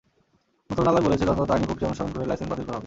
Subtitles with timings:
[0.67, 2.79] মন্ত্রণালয় বলেছে, যথাযথ আইনি প্রক্রিয়া অনুসরণ করে লাইসেন্স বাতিল করা হবে।